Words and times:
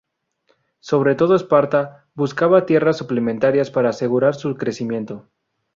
Sobre 0.79 1.13
todo 1.13 1.35
Esparta, 1.35 2.07
buscaba 2.15 2.65
tierras 2.65 2.97
suplementarias 2.97 3.69
para 3.69 3.89
asegurar 3.89 4.33
su 4.33 4.55
crecimiento. 4.57 5.29